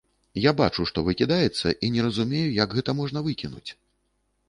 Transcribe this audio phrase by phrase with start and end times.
[0.45, 3.69] Я бачу, што выкідаецца, і не разумею, як гэта можна выкінуць.